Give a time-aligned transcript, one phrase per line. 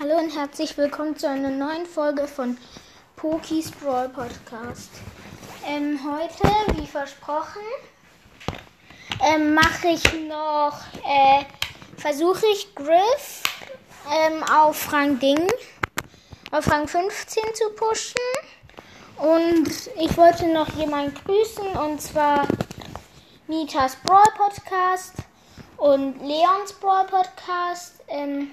[0.00, 2.56] Hallo und herzlich willkommen zu einer neuen Folge von
[3.16, 4.90] Pokis Brawl Podcast.
[5.66, 7.62] Ähm, heute, wie versprochen,
[9.26, 11.44] ähm, mache ich noch, äh,
[11.96, 13.42] versuche ich Griff
[14.08, 15.50] ähm, auf Rang Ding,
[16.52, 18.20] auf Rang 15 zu pushen.
[19.16, 19.68] Und
[20.00, 22.46] ich wollte noch jemanden grüßen und zwar
[23.48, 25.14] Nitas Brawl Podcast
[25.76, 28.00] und Leons Brawl Podcast.
[28.06, 28.52] Ähm,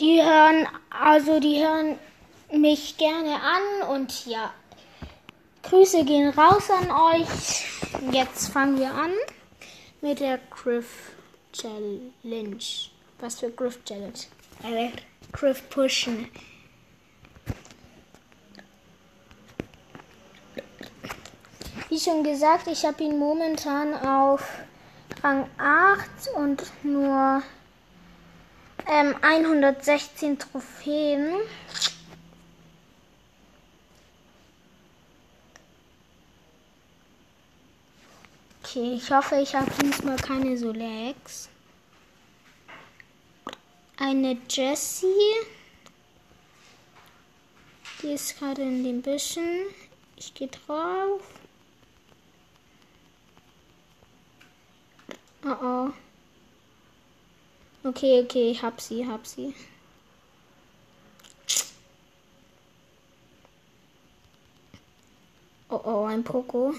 [0.00, 1.98] die hören, also die hören
[2.52, 4.52] mich gerne an und ja,
[5.62, 7.66] Grüße gehen raus an euch.
[8.12, 9.12] Jetzt fangen wir an
[10.00, 11.12] mit der Griff
[11.52, 12.58] Challenge.
[13.18, 14.12] Was für Griff Challenge?
[14.62, 14.90] Äh,
[15.32, 16.28] Griff Pushen.
[21.88, 24.42] Wie schon gesagt, ich habe ihn momentan auf
[25.22, 27.42] Rang 8 und nur
[28.88, 31.34] ähm, 116 Trophäen.
[38.62, 41.48] Okay, ich hoffe, ich habe diesmal keine so Lags.
[43.98, 45.06] Eine Jessie.
[48.02, 49.66] Die ist gerade in den Büschen.
[50.16, 51.22] Ich gehe drauf.
[55.44, 56.07] Oh oh.
[57.84, 59.54] Okay, okay, ich hab sie, hab sie.
[65.70, 66.74] Oh oh, ein Poko.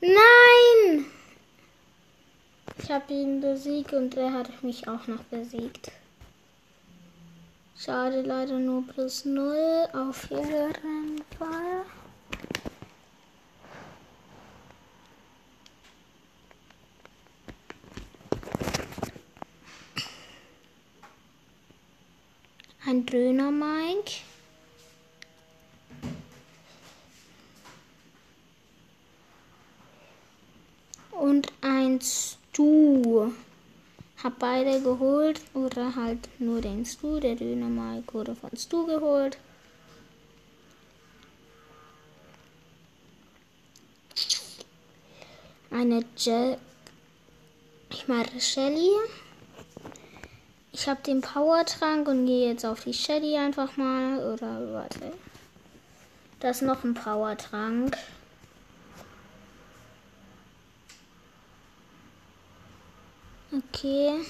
[0.00, 1.06] Nein!
[2.78, 5.90] Ich habe ihn besiegt und er hat mich auch noch besiegt.
[7.76, 11.84] Schade, leider nur plus 0 auf jeden Fall.
[22.90, 24.22] Ein Döner Mike.
[31.12, 33.30] Und ein Stu.
[34.22, 37.20] Hab beide geholt oder halt nur den Stu.
[37.20, 39.38] Der Döner Mike wurde von Stu geholt.
[45.70, 46.56] Eine Je
[47.90, 48.90] ich meine Shelly.
[50.80, 54.32] Ich habe den Powertrank und gehe jetzt auf die Shelly einfach mal.
[54.32, 55.12] Oder warte.
[56.40, 57.98] Da ist noch ein Powertrank.
[63.52, 64.24] Okay.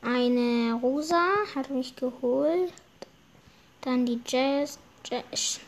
[0.00, 1.22] Eine Rosa
[1.54, 2.72] hat mich geholt.
[3.82, 4.78] Dann die Jess.
[5.04, 5.60] Jess.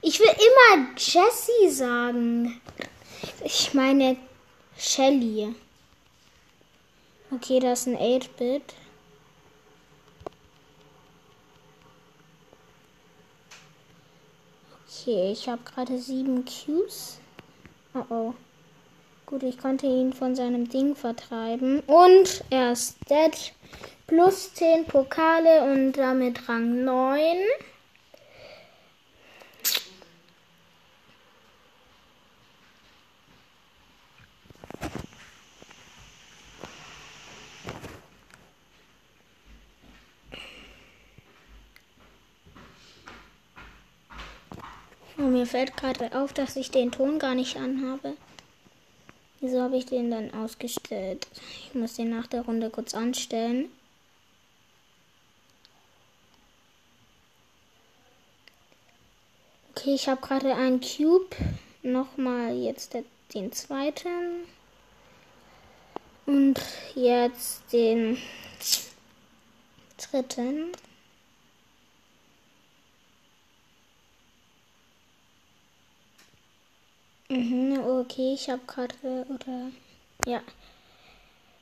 [0.00, 2.60] Ich will immer Jessie sagen.
[3.42, 4.16] Ich meine
[4.78, 5.56] Shelly.
[7.30, 8.74] Okay, das ist ein 8-Bit.
[14.86, 17.18] Okay, ich habe gerade sieben Qs.
[17.94, 18.34] Oh oh.
[19.26, 21.80] Gut, ich konnte ihn von seinem Ding vertreiben.
[21.80, 23.52] Und er ist dead.
[24.06, 27.36] Plus 10 Pokale und damit Rang 9.
[45.18, 48.16] Und mir fällt gerade auf, dass ich den Ton gar nicht anhabe.
[49.40, 51.28] Wieso habe ich den dann ausgestellt?
[51.68, 53.66] Ich muss den nach der Runde kurz anstellen.
[59.70, 61.36] Okay, ich habe gerade einen Cube.
[61.84, 62.96] Nochmal jetzt
[63.32, 64.46] den zweiten.
[66.26, 66.60] Und
[66.96, 68.18] jetzt den
[69.96, 70.72] dritten.
[77.28, 78.94] Mhm, okay, ich habe gerade
[79.28, 79.70] oder
[80.26, 80.40] ja.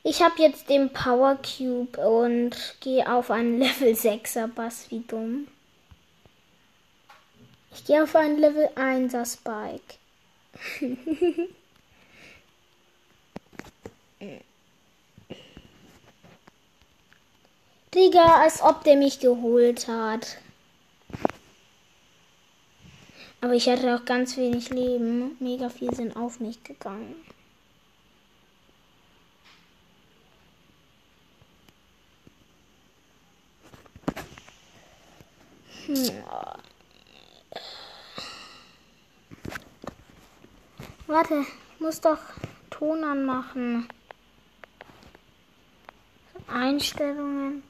[0.02, 5.48] Ich habe jetzt den Power Cube und gehe auf einen Level 6er Bass, wie dumm.
[7.72, 9.94] Ich gehe auf einen Level 1er Spike.
[17.94, 20.36] Digga, als ob der mich geholt hat.
[23.44, 25.36] Aber ich hatte auch ganz wenig Leben.
[25.38, 27.14] Mega viel sind auf mich gegangen.
[41.06, 41.44] Warte,
[41.74, 42.16] ich muss doch
[42.70, 43.86] Ton anmachen.
[46.48, 47.62] Einstellungen.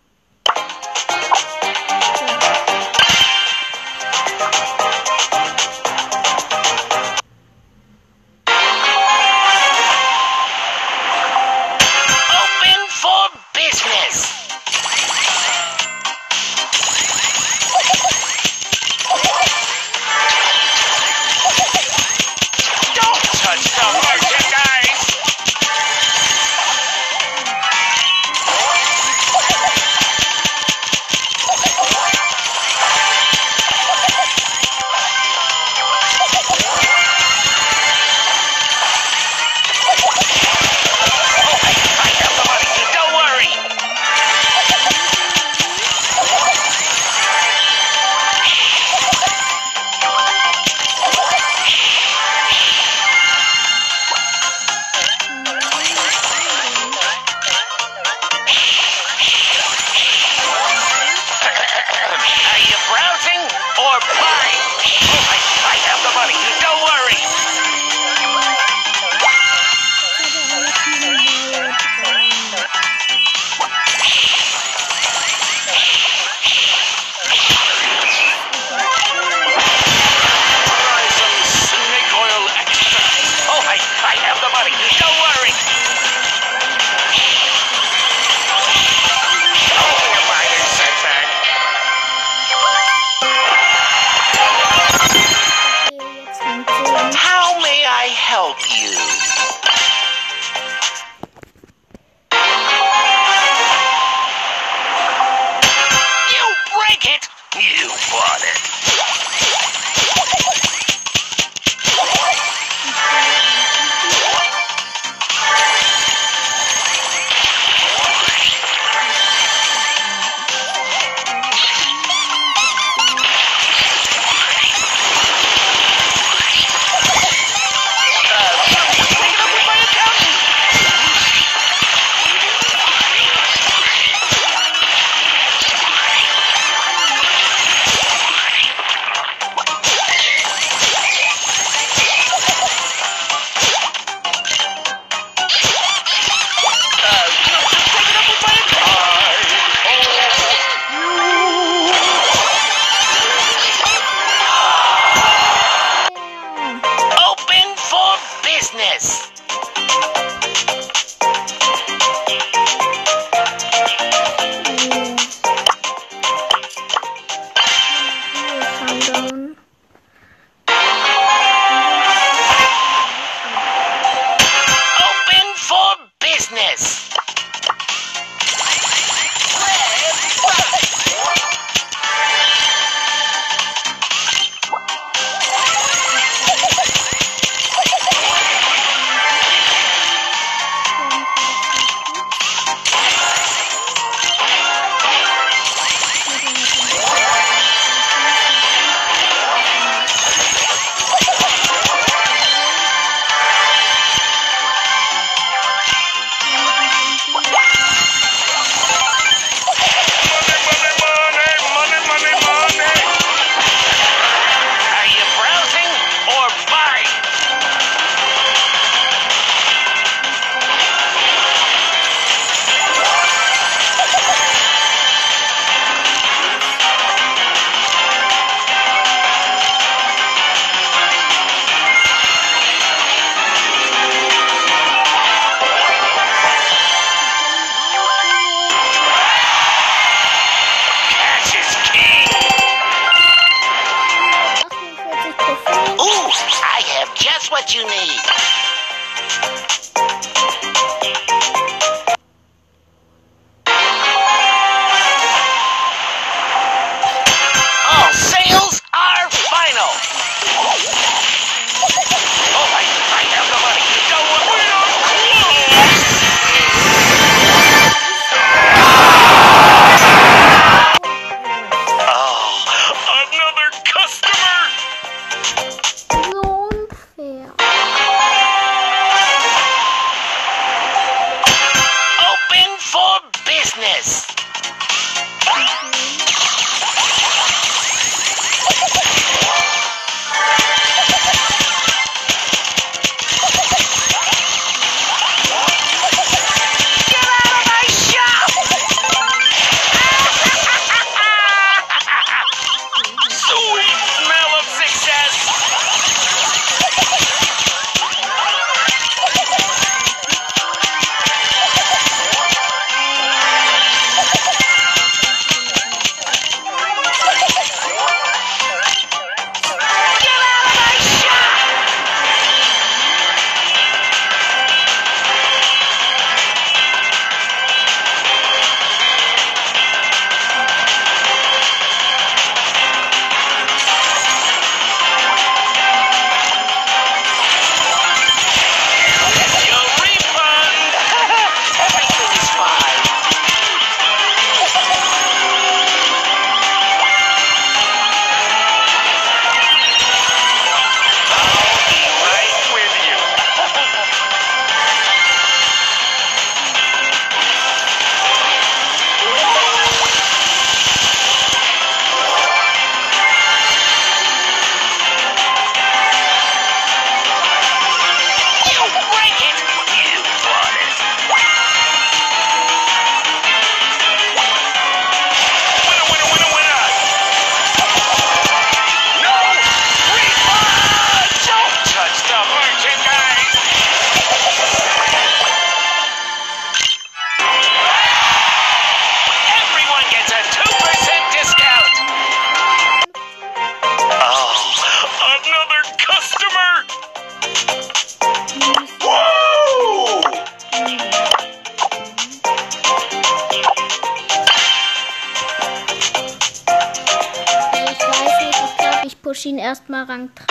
[409.43, 410.47] Ihn erstmal Rang 3.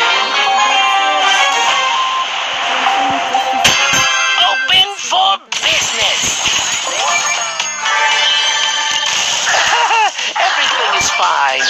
[4.43, 6.43] Open for business.
[10.35, 11.63] Everything is fine.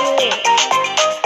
[0.00, 1.17] 哦。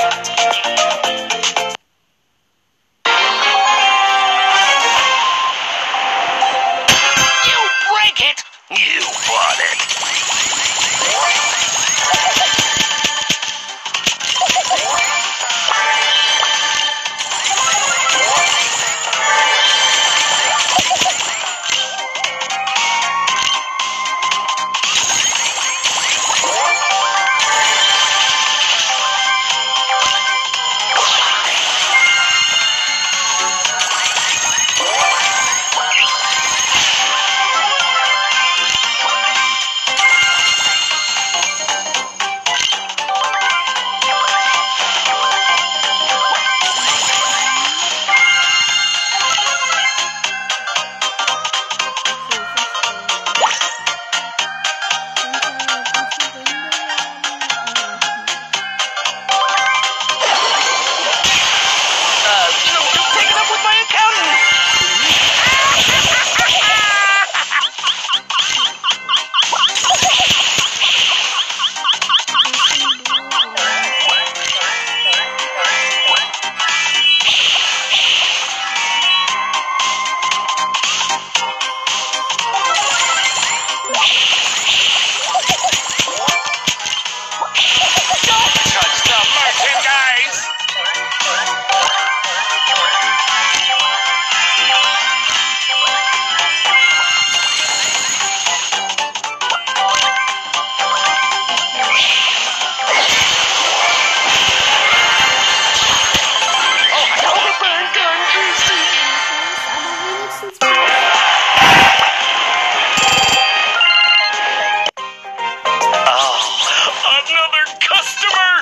[117.32, 118.52] another customer!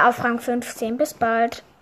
[0.00, 0.96] Ja, auf Rang 15.
[0.96, 1.62] Bis bald.